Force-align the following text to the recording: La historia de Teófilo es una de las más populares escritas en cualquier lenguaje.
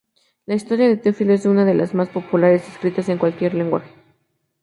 La 0.47 0.55
historia 0.55 0.87
de 0.87 0.97
Teófilo 0.97 1.31
es 1.31 1.45
una 1.45 1.63
de 1.63 1.75
las 1.75 1.93
más 1.93 2.09
populares 2.09 2.67
escritas 2.67 3.07
en 3.09 3.19
cualquier 3.19 3.53
lenguaje. 3.53 3.93